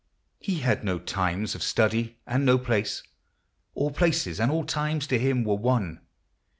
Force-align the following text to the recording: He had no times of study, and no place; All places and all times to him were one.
He 0.39 0.61
had 0.61 0.83
no 0.83 0.97
times 0.97 1.53
of 1.53 1.61
study, 1.61 2.17
and 2.25 2.43
no 2.43 2.57
place; 2.57 3.03
All 3.75 3.91
places 3.91 4.39
and 4.39 4.51
all 4.51 4.63
times 4.65 5.05
to 5.05 5.19
him 5.19 5.43
were 5.43 5.53
one. 5.53 6.01